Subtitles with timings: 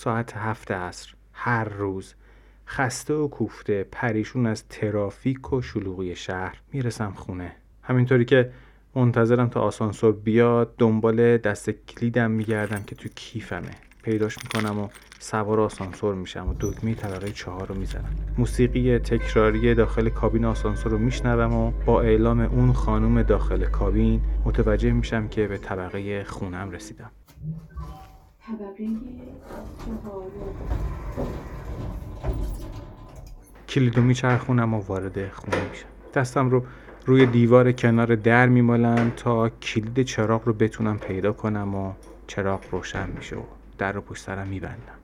[0.00, 1.14] ساعت هفت عصر.
[1.32, 2.14] هر روز
[2.66, 7.52] خسته و کوفته پریشون از ترافیک و شلوغی شهر می‌رسم خونه.
[7.82, 8.50] همینطوری که
[8.94, 13.70] منتظرم تا آسانسور بیاد دنبال دست کلیدم میگردم که تو کیفمه.
[14.02, 18.16] پیداش می‌کنم و سوار آسانسور میشم و دکمه طبقه چهار رو می‌زنم.
[18.38, 24.92] موسیقی تکراری داخل کابین آسانسور رو میشنوم و با اعلام اون خانم داخل کابین متوجه
[24.92, 27.10] میشم که به طبقه خونم رسیدم.
[33.68, 35.86] کلیدو میچرخونم و وارد خونه میشم.
[36.14, 36.64] دستم رو
[37.06, 41.92] روی دیوار کنار در میمالم تا کلید چراغ رو بتونم پیدا کنم و
[42.26, 43.42] چراغ روشن میشه و
[43.78, 44.98] در رو پشت سرم میبندم.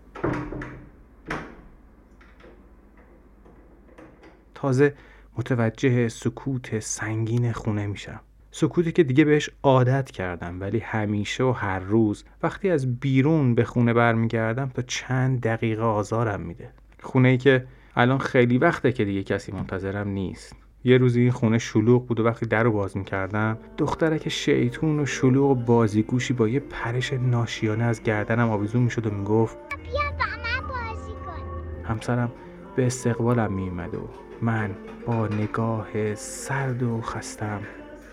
[4.54, 4.94] تازه
[5.36, 8.20] متوجه سکوت سنگین خونه میشم.
[8.58, 13.64] سکوتی که دیگه بهش عادت کردم ولی همیشه و هر روز وقتی از بیرون به
[13.64, 16.70] خونه برمیگردم تا چند دقیقه آزارم میده.
[17.00, 20.56] خونه ای که الان خیلی وقته که دیگه کسی منتظرم نیست.
[20.84, 25.06] یه روزی این خونه شلوغ بود و وقتی در رو باز می‌کردم دخترک شیطون و
[25.06, 30.24] شلوغ و بازیگوشی با یه پرش ناشیانه از گردنم آویزون می‌شد و می‌گفت بیا با
[30.42, 31.84] من بازی کن.
[31.84, 32.32] همسرم
[32.76, 34.08] به استقبالم میومد و
[34.42, 34.70] من
[35.06, 37.60] با نگاه سرد و خستم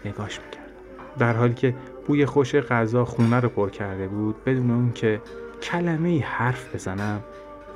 [0.05, 0.63] نگاش می‌کردم.
[1.19, 1.75] در حالی که
[2.07, 5.21] بوی خوش غذا خونه رو پر کرده بود بدون اون که
[5.61, 7.23] کلمه ای حرف بزنم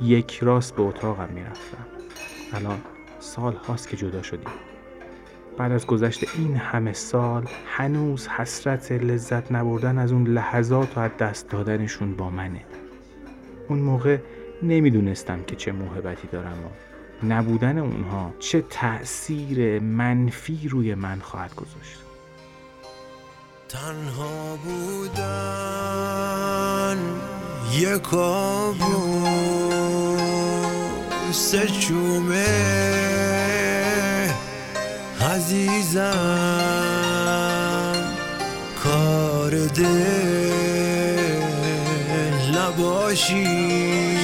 [0.02, 1.86] یک راست به اتاقم می‌رفتم.
[2.54, 2.78] الان
[3.20, 4.50] سال هاست که جدا شدیم.
[5.58, 11.12] بعد از گذشت این همه سال هنوز حسرت لذت نبردن از اون لحظات و از
[11.20, 12.62] دست دادنشون با منه.
[13.68, 14.18] اون موقع
[14.64, 16.70] نمی‌دونستم که چه محبتی دارم و
[17.26, 22.07] نبودن اونها چه تأثیر منفی روی من خواهد گذاشت.
[23.70, 25.28] تنها بودن
[27.72, 28.14] یک
[31.32, 31.68] سه
[35.22, 36.04] عزیزم
[38.84, 39.88] کار دل
[42.58, 44.17] نباشی.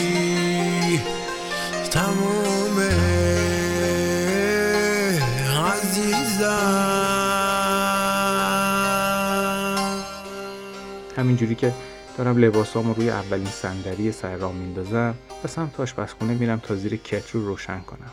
[11.24, 11.74] همینجوری که
[12.18, 17.40] دارم لباسامو روی اولین صندلی سر را میندازم و سمت آشپزخونه میرم تا زیر کتر
[17.40, 18.12] رو روشن کنم.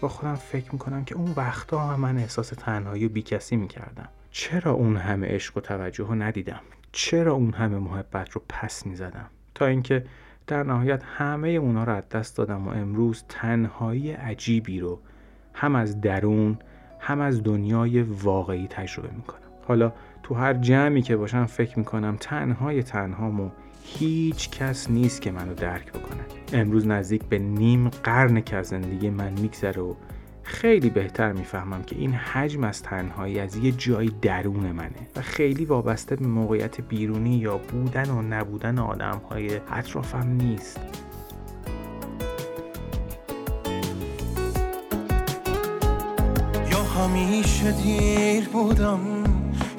[0.00, 4.08] با خودم فکر می‌کنم که اون وقتا هم من احساس تنهایی و بیکسی می‌کردم.
[4.30, 6.60] چرا اون همه عشق و توجه رو ندیدم؟
[6.92, 10.04] چرا اون همه محبت رو پس می‌زدم؟ تا اینکه
[10.46, 15.00] در نهایت همه اونا رو از دست دادم و امروز تنهایی عجیبی رو
[15.54, 16.58] هم از درون
[17.00, 19.51] هم از دنیای واقعی تجربه می‌کنم.
[19.68, 19.92] حالا
[20.22, 23.50] تو هر جمعی که باشم فکر می‌کنم تنهای تنهامو
[23.84, 26.20] هیچ کس نیست که منو درک بکنه.
[26.52, 29.94] امروز نزدیک به نیم قرن که از زندگی من میگذره و
[30.42, 35.64] خیلی بهتر می‌فهمم که این حجم از تنهایی از یه جایی درون منه و خیلی
[35.64, 40.80] وابسته به موقعیت بیرونی یا بودن و نبودن آدم های اطرافم نیست.
[46.70, 49.21] یا همیشه دیر بودم.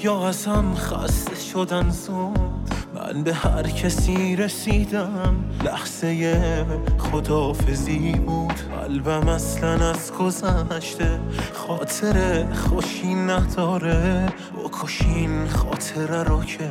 [0.03, 5.35] یا ازم خسته شدن زود من به هر کسی رسیدم.
[5.63, 6.65] لحظه
[6.97, 8.53] خدافزی بود.
[8.53, 11.19] قلبم اصلا از گذشته.
[11.53, 14.25] خاطر خوشی نداره.
[14.63, 16.69] بکشین خاطره رو که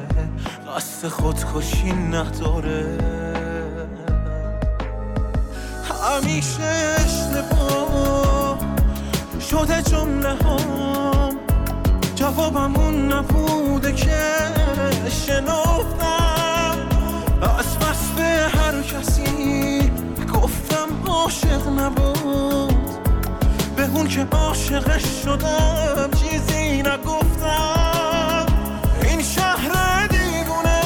[0.76, 2.98] قصد خودکشی نداره.
[5.84, 8.58] همیشه اشتباه
[9.50, 11.11] شده جمله هم
[12.22, 14.20] جوابم اون نبوده که
[15.26, 16.76] شنفتم
[17.58, 19.90] از بس به هر کسی
[20.34, 22.74] گفتم عاشق نبود.
[23.76, 28.46] به اون که عاشقش شدم چیزی نگفتم.
[29.02, 30.80] این شهر دیوونه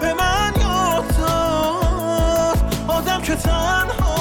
[0.00, 2.74] به من یاد داد.
[2.88, 4.17] آدم که تنها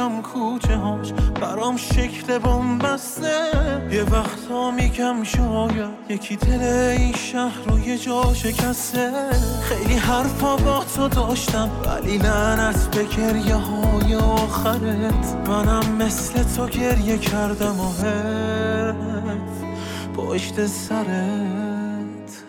[0.00, 2.38] میرم کوچه هاش برام شکل
[2.78, 6.62] بسته یه وقتا میگم شاید یکی دل
[6.98, 9.12] این شهر رو یه جا شکسته.
[9.62, 15.48] خیلی حرفا با تو داشتم ولی لعنت به گریه های آخرت.
[15.48, 17.92] منم مثل تو گریه کردم و
[20.16, 22.44] پشت سرت.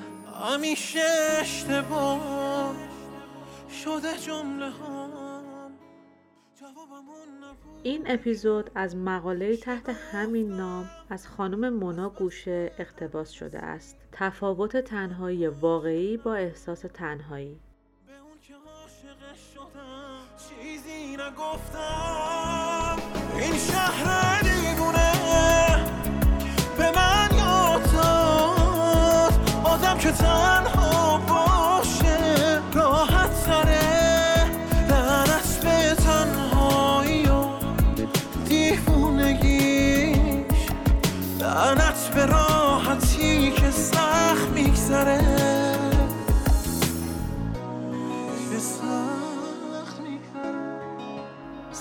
[0.54, 1.00] همیشه
[1.42, 2.20] اشتباه
[3.84, 4.66] شده جمله
[7.84, 13.98] این اپیزود از مقاله تحت همین نام از خانم مونا گوشه اقتباس شده است.
[14.12, 17.60] تفاوت تنهایی واقعی با احساس تنهایی.
[23.38, 24.21] به این شهر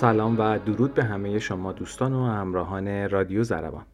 [0.01, 3.87] سلام و درود به همه شما دوستان و همراهان رادیو زربان.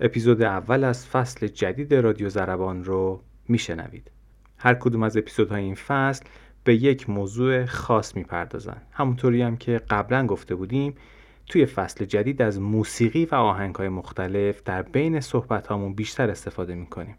[0.00, 4.10] اپیزود اول از فصل جدید رادیو زربان رو میشنوید.
[4.58, 6.24] هر کدوم از اپیزودهای این فصل
[6.64, 10.94] به یک موضوع خاص می‌پردازن همونطوری هم که قبلا گفته بودیم
[11.46, 13.36] توی فصل جدید از موسیقی و
[13.78, 17.14] های مختلف در بین صحبت بیشتر استفاده می‌کنیم.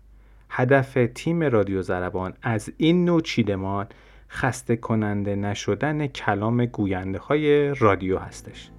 [0.49, 3.87] هدف تیم رادیو زربان از این نوع چیدمان
[4.33, 8.69] خسته کننده نشدن کلام گوینده های رادیو هستش.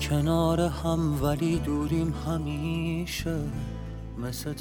[0.00, 3.36] کنار هم ولی دوریم همیشه
[4.22, 4.54] مثل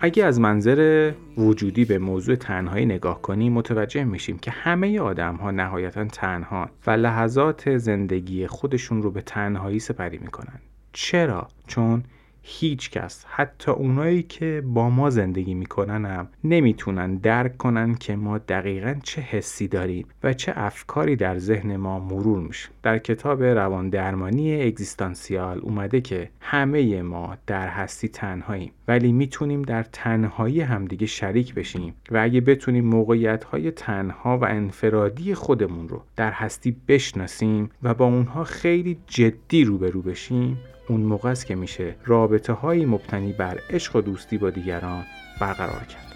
[0.00, 5.50] اگه از منظر وجودی به موضوع تنهایی نگاه کنیم متوجه میشیم که همه آدم ها
[5.50, 10.60] نهایتا تنها و لحظات زندگی خودشون رو به تنهایی سپری می‌کنن.
[10.92, 12.02] چرا؟ چون
[12.42, 18.38] هیچ کس حتی اونایی که با ما زندگی می‌کنن هم نمی‌تونن درک کنن که ما
[18.38, 22.68] دقیقا چه حسی داریم و چه افکاری در ذهن ما مرور میشه.
[22.88, 29.82] در کتاب روان درمانی اگزیستانسیال اومده که همه ما در هستی تنهاییم ولی می‌تونیم در
[29.82, 36.32] تنهایی همدیگه شریک بشیم و اگه بتونیم موقعیت های تنها و انفرادی خودمون رو در
[36.32, 40.58] هستی بشناسیم و با اونها خیلی جدی روبرو بشیم
[40.88, 45.04] اون موقع است که میشه رابطه های مبتنی بر عشق و دوستی با دیگران
[45.40, 46.07] برقرار کرد.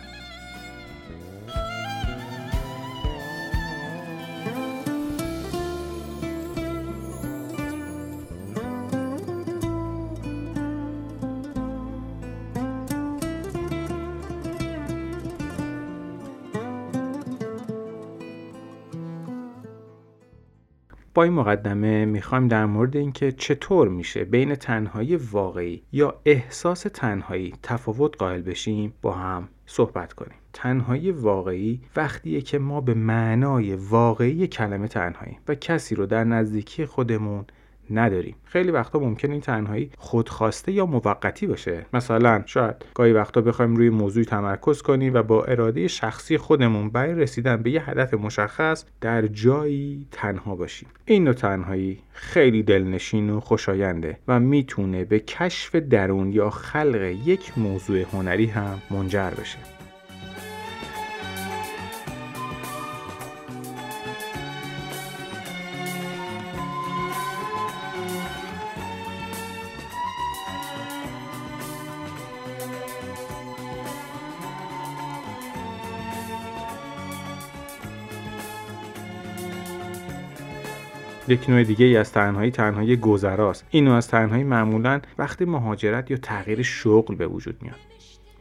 [21.14, 27.54] با این مقدمه می‌خوایم در مورد اینکه چطور میشه بین تنهایی واقعی یا احساس تنهایی
[27.62, 30.38] تفاوت قائل بشیم با هم صحبت کنیم.
[30.52, 36.86] تنهایی واقعی وقتیه که ما به معنای واقعی کلمه تنهایی و کسی رو در نزدیکی
[36.86, 37.44] خودمون
[37.90, 38.34] نداریم.
[38.44, 41.86] خیلی وقتا ممکن این تنهایی خودخواسته یا موقتی باشه.
[41.92, 47.14] مثلا شاید گاهی وقتا بخوایم روی موضوعی تمرکز کنیم و با اراده شخصی خودمون برای
[47.14, 50.88] رسیدن به یه هدف مشخص در جایی تنها باشیم.
[51.04, 57.58] این نوع تنهایی خیلی دلنشین و خوشاینده و می‌تونه به کشف درون یا خلق یک
[57.58, 59.81] موضوع هنری هم منجر بشه.
[81.28, 83.66] یک نوع دیگه ای از تنهایی تنهایی گذراست.
[83.70, 87.76] این نوع از تنهایی معمولا وقتی مهاجرت یا تغییر شغل به وجود میاد.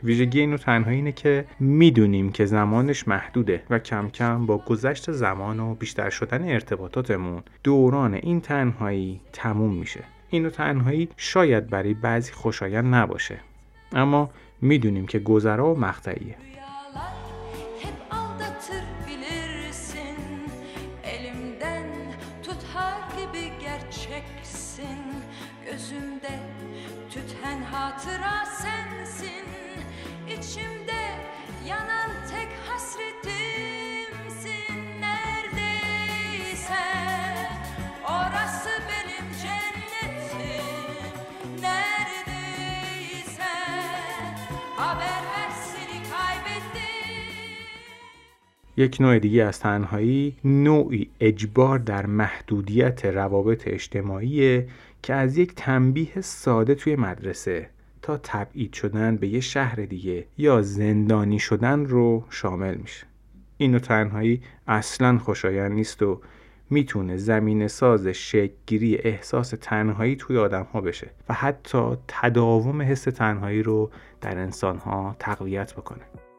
[0.04, 5.60] ویژگی اینو تنهایی اینه که می‌دونیم که زمانش محدوده و کم کم با گذشت زمان
[5.60, 10.04] و بیشتر شدن ارتباطاتمون دوران این تنهایی تموم میشه.
[10.30, 13.38] اینو تنهایی شاید برای بعضی خوشایند نباشه.
[13.94, 14.30] اما
[14.62, 16.36] می‌دونیم که گذرا و مقطعیه.
[48.78, 54.64] یک نوع دیگه از تنهایی نوعی اجبار در محدودیت روابط اجتماعی
[55.04, 57.70] که از یک تنبیه ساده توی مدرسه
[58.02, 63.06] تا تبعید شدن به یه شهر دیگه یا زندانی شدن رو شامل میشه.
[63.58, 66.22] این نوع تنهایی اصلا خوشایند نیست و
[66.70, 73.64] می‌تونه زمین ساز شکگیری احساس تنهایی توی آدم ها بشه و حتی تداوم حس تنهایی
[73.64, 76.31] رو در انسان ها تقویت بکنه.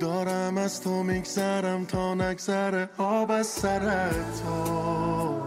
[0.00, 5.42] دارم از تو میگذرم تا نگذره آب از سر تو.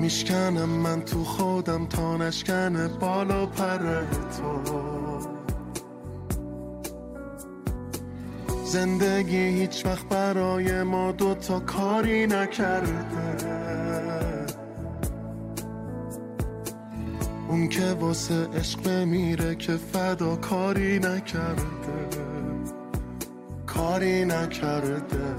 [0.00, 3.78] میشکنم من تو خودم تا نشکنه بالا پر
[4.36, 4.62] تو.
[8.64, 13.87] زندگی هیچ وقت برای ما دوتا کاری نکرده.
[17.58, 21.64] اون که واسه عشق بمیره که فدا کاری نکرده.
[23.66, 25.34] کاری نکرده.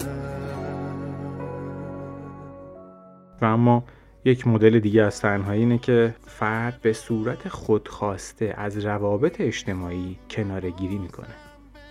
[3.41, 3.83] و اما
[4.25, 10.69] یک مدل دیگه از تنهایی اینه که فرد به صورت خودخواسته از روابط اجتماعی کناره
[10.71, 11.35] گیری می‌کنه.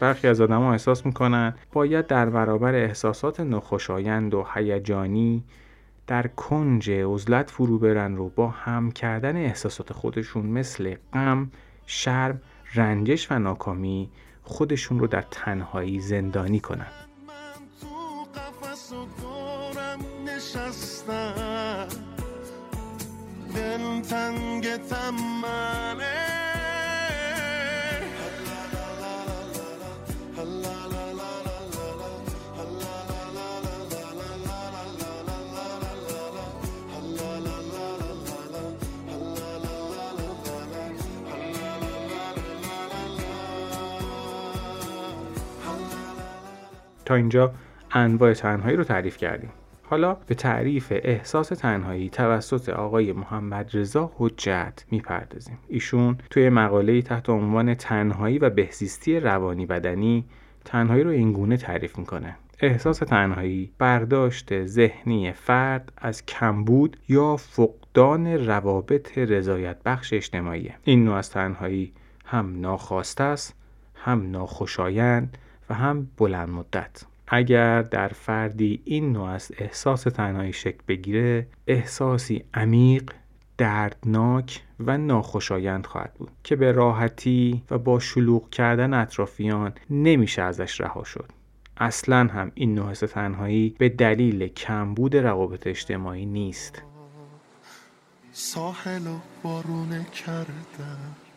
[0.01, 5.45] برخی از آدما احساس می‌کنن باید در برابر احساسات نخوشایند و هیجانی
[6.09, 11.51] در کنج عزلت فرو برن رو با هم کردن احساسات خودشون مثل غم،
[11.87, 12.41] شرم،
[12.75, 14.11] رنجش و ناکامی
[14.43, 16.87] خودشون رو در تنهایی زندانی کنن.
[47.09, 47.55] تا اینجا
[47.93, 49.51] انواع تنهایی رو تعریف کردیم.
[49.83, 55.59] حالا به تعریف احساس تنهایی توسط آقای محمد رضا حجت می‌پردازیم.
[55.69, 60.25] ایشون توی مقاله تحت عنوان تنهایی و بهزیستی روانی بدنی
[60.65, 62.37] تنهایی رو اینگونه تعریف می‌کنه.
[62.61, 71.15] احساس تنهایی برداشت ذهنی فرد از کمبود یا فقدان روابط رضایت بخش اجتماعی این نوع
[71.15, 71.93] از تنهایی
[72.25, 73.55] هم ناخواسته است
[73.95, 75.39] هم ناخوشایند
[75.71, 77.03] و هم بلند مدت.
[77.29, 83.13] اگر در فردی این نوع از احساس تنهایی شکل بگیره احساسی عمیق
[83.59, 90.81] دردناک و ناخوشایند خواهد بود که به راحتی و با شلوغ کردن اطرافیان نمیشه ازش
[90.81, 91.31] رها شد.
[91.77, 96.83] اصلا هم این نوع حس تنهایی به دلیل کمبود روابط اجتماعی نیست.
[98.33, 101.28] ساحل و بارونه کردم.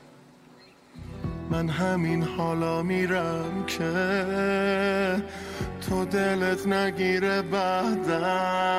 [1.52, 3.92] من همین حالا میرم که
[5.90, 8.72] تو دلت نگیره بعدم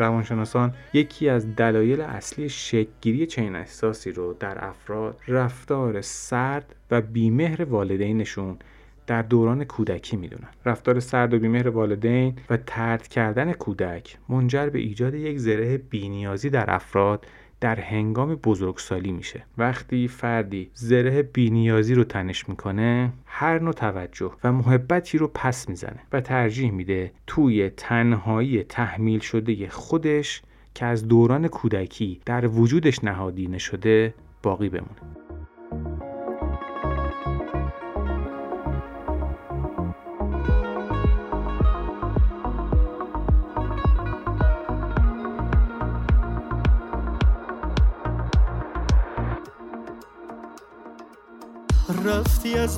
[0.00, 7.64] روانشناسان یکی از دلایل اصلی شکگیری چنین احساسی رو در افراد رفتار سرد و بیمهر
[7.64, 8.58] والدینشون
[9.06, 10.48] در دوران کودکی می‌دونن.
[10.64, 16.50] رفتار سرد و بیمهر والدین و ترد کردن کودک منجر به ایجاد یک زره بینیازی
[16.50, 17.26] در افراد
[17.60, 19.44] در هنگام بزرگسالی میشه.
[19.58, 26.00] وقتی فردی زره بینیازی رو تنش می‌کنه هر نوع توجه و محبتی رو پس می‌زنه
[26.12, 30.42] و ترجیح میده توی تنهایی تحمیل شده خودش
[30.74, 35.19] که از دوران کودکی در وجودش نهادینه شده باقی بمونه.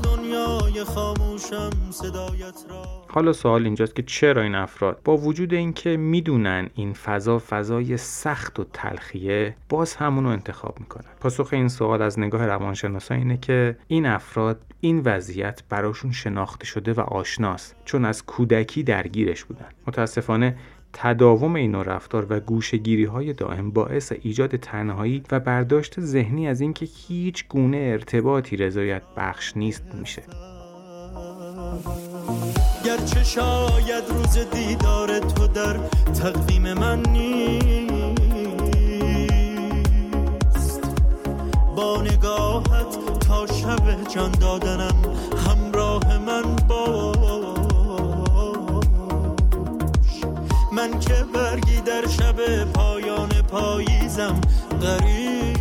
[0.00, 2.82] دنیای خاموشم صدایت را.
[3.08, 8.60] حالا سوال اینجاست که چرا این افراد با وجود اینکه می‌دونن این فضا فضای سخت
[8.60, 14.06] و تلخیه باز همونو انتخاب می‌کنن؟ پاسخ این سوال از نگاه روانشناسا اینه که این
[14.06, 19.68] افراد این وضعیت براشون شناخته شده و آشناست چون از کودکی درگیرش بودن.
[19.86, 20.56] متاسفانه
[20.92, 26.88] تداوم این رفتار و گوشگیری های دائم باعث ایجاد تنهایی و برداشت ذهنی از اینکه
[27.08, 30.22] هیچ گونه ارتباطی رضایت بخش نیست میشه.
[32.84, 35.76] گرچه شاید روز دیدار تو در
[36.12, 37.92] تقویم من نیست.
[41.76, 44.94] با نگاهت تا شب جان دادنم
[45.46, 47.12] همراه من با
[50.82, 54.40] من که برگی در شب پایان پاییزم
[54.82, 55.56] غریب.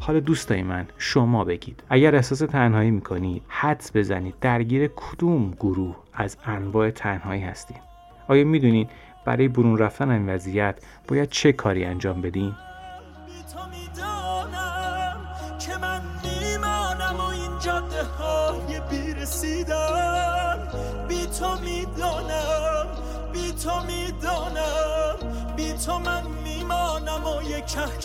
[0.00, 1.82] حالا دوستای من شما بگید.
[1.88, 4.34] اگر احساس تنهایی می‌کنید حدس بزنید.
[4.40, 7.80] درگیر کدوم گروه از انواع تنهایی هستید
[8.28, 8.90] آیا می‌دونید
[9.24, 10.74] برای برون رفتن این وضعیت
[11.08, 12.54] باید چه کاری انجام بدین؟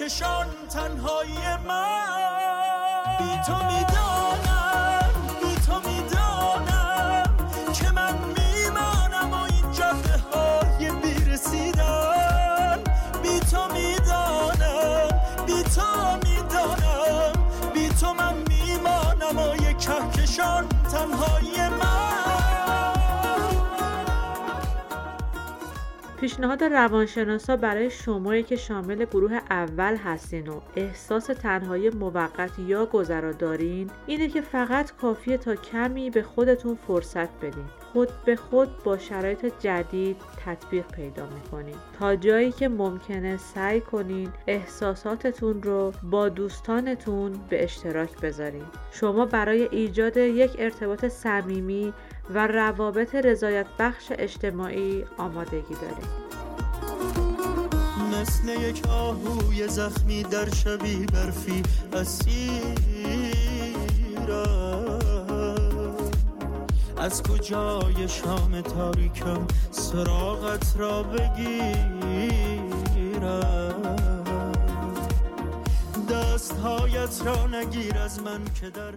[0.07, 1.37] یک کهکشان تنهایی
[1.67, 3.17] من.
[3.19, 3.96] بی تو می‌دانم
[26.27, 33.31] پیشنهاد روانشناسا برای شمایی که شامل گروه اول هستین و احساس تنهایی موقت یا گذرا
[33.31, 37.65] دارین اینه که فقط کافیه تا کمی به خودتون فرصت بدین.
[37.93, 41.75] خود به خود با شرایط جدید تطبیق پیدا می‌کنین.
[41.99, 48.65] تا جایی که ممکنه سعی کنین احساساتتون رو با دوستانتون به اشتراک بذارین.
[48.91, 51.93] شما برای ایجاد یک ارتباط صمیمی
[52.29, 56.27] و روابط رضایت بخش اجتماعی آمادگی دارید
[58.21, 61.63] مثل یک آهوی زخمی در شبی برفی
[61.93, 63.17] اسیرم
[66.97, 72.57] از کجای شام تاریکم سراغت را بگیرم
[76.09, 78.93] دستهایت را نگیر از من که در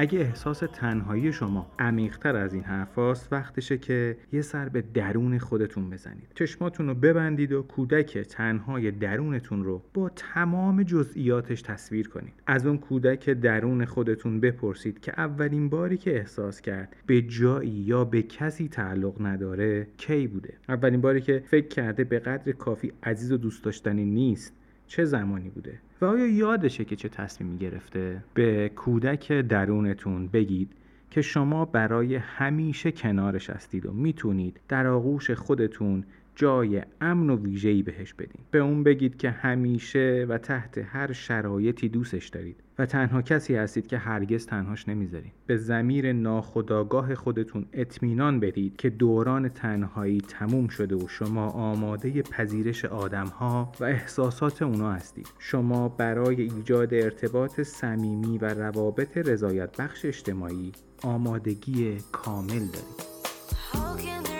[0.00, 5.90] اگه احساس تنهایی شما عمیقتر از این حرفاست وقتشه که یه سر به درون خودتون
[5.90, 6.32] بزنید.
[6.34, 12.32] چشماتون رو ببندید و کودک تنهای درونتون رو با تمام جزئیاتش تصویر کنید.
[12.46, 18.04] از اون کودک درون خودتون بپرسید که اولین باری که احساس کرد به جایی یا
[18.04, 23.32] به کسی تعلق نداره کی بوده؟ اولین باری که فکر کرده به قدر کافی عزیز
[23.32, 24.57] و دوست داشتنی نیست
[24.88, 30.72] چه زمانی بوده و آیا یادشه که چه تصمیمی گرفته؟ به کودک درونتون بگید
[31.10, 37.82] که شما برای همیشه کنارش هستید و می‌تونید در آغوش خودتون جای امن و ویژه‌ای
[37.82, 38.42] بهش بدین.
[38.50, 42.56] به اون بگید که همیشه و تحت هر شرایطی دوستش دارید.
[42.78, 48.90] و تنها کسی هستید که هرگز تنهاش نمی‌ذارید به زمیر ناخداگاه خودتون اطمینان بدید که
[48.90, 55.28] دوران تنهایی تموم شده و شما آماده پذیرش آدمها و احساسات اونا هستید.
[55.38, 64.37] شما برای ایجاد ارتباط صمیمی و روابط رضایت بخش اجتماعی آمادگی کامل دارید.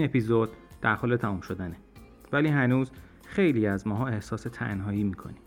[0.00, 0.50] این اپیزود
[0.82, 1.76] در حال تمام شدنه.
[2.32, 2.90] ولی هنوز
[3.26, 5.42] خیلی از ماها احساس تنهایی می‌کنیم.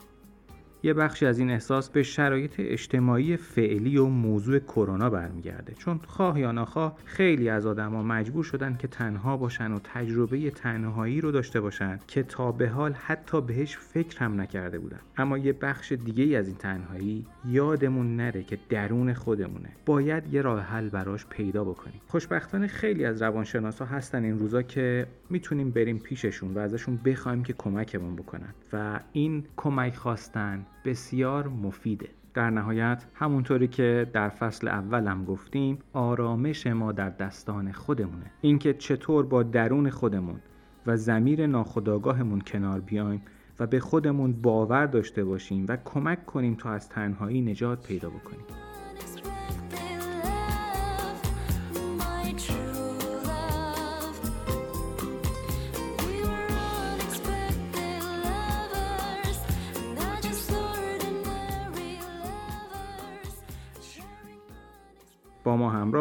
[0.86, 5.74] یه بخشی از این احساس به شرایط اجتماعی فعلی و موضوع کرونا برمیگرده.
[5.74, 11.22] چون خواه یا نخواه خیلی از آدما مجبور شدن که تنها باشن و تجربه تنهایی
[11.22, 15.00] رو داشته باشن که تا به حال حتی بهش فکر هم نکرده بودن.
[15.18, 19.70] اما یه بخش دیگه از این تنهایی یادمون نره که درون خودمونه.
[19.86, 22.02] باید یه راه حل براش پیدا بکنیم.
[22.08, 27.54] خوشبختانه خیلی از روانشناسا هستن این روزا که می‌تونیم بریم پیششون و ازشون بخوایم که
[27.54, 28.54] کمکمون بکنن.
[28.74, 32.10] و این کمک خواستن بسیار مفیده.
[32.34, 38.32] در نهایت همونطوری که در فصل اولم گفتیم آرامش ما در دستان خودمونه.
[38.42, 40.40] اینکه چطور با درون خودمون
[40.88, 43.22] و زمیر ناخداگاهمون کنار بیایم
[43.60, 48.63] و به خودمون باور داشته باشیم و کمک کنیم تا از تنهایی نجات پیدا بکنیم.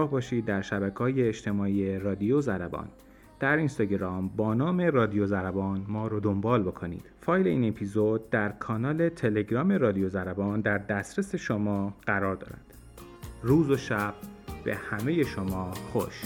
[0.02, 2.88] همراه باشید در شبکه های اجتماعی رادیو زربان.
[3.40, 7.04] در اینستاگرام با نام رادیو زربان ما رو دنبال بکنید.
[7.20, 12.74] فایل این اپیزود در کانال تلگرام رادیو زربان در دسترس شما قرار دارد.
[13.42, 14.14] روز و شب
[14.64, 16.22] به همه شما خوش.